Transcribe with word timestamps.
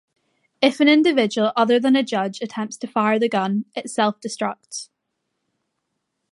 If 0.63 0.79
an 0.79 0.89
individual 0.89 1.51
other 1.55 1.79
than 1.79 1.95
a 1.95 2.01
judge 2.01 2.41
attempts 2.41 2.75
to 2.77 2.87
fire 2.87 3.19
the 3.19 3.29
gun, 3.29 3.65
it 3.75 3.87
self-destructs. 3.91 4.89